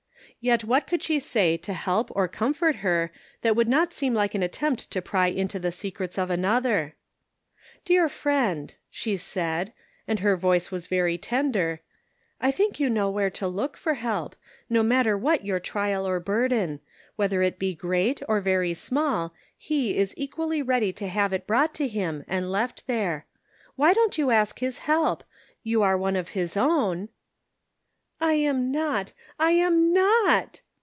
[0.43, 3.11] Yet what could she say to help or comfort her
[3.43, 6.95] that would not seem like an attempt to pry into the secrets of another?"
[7.85, 9.71] Dear friend," she said—
[10.07, 11.81] and her voice was very tender
[12.41, 15.15] —"I think you know where to look 294 The Pocket Measure, for help, no matter
[15.15, 16.79] what your trial or burden;
[17.17, 21.75] whether it be great or very small, He is equally ready to have it brought
[21.75, 23.27] to him and left there.
[23.75, 25.23] Why don't you ask his help?
[25.61, 27.09] You are one of his own."
[28.23, 30.61] "I am not, I am not!"